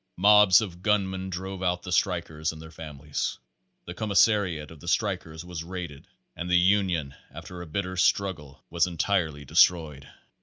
Mobs 0.17 0.61
of 0.61 0.81
gunmen 0.81 1.29
drove 1.29 1.61
out 1.61 1.83
the 1.83 1.91
strikers 1.91 2.51
and 2.51 2.59
their 2.59 2.71
families, 2.71 3.37
the 3.85 3.93
commissariat 3.93 4.71
of 4.71 4.79
the 4.79 4.87
strikers 4.87 5.45
was 5.45 5.63
raided 5.63 6.07
and 6.35 6.49
the 6.49 6.57
union 6.57 7.13
after 7.29 7.61
a 7.61 7.67
bitter 7.67 7.95
struggle 7.95 8.63
was 8.71 8.87
entirely 8.87 9.45
de 9.45 9.53
stroyed. 9.53 10.09